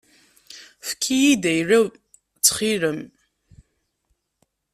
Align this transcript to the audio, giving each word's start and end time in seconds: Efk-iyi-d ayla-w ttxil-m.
Efk-iyi-d 0.81 1.43
ayla-w 1.51 1.85
ttxil-m. 2.33 2.99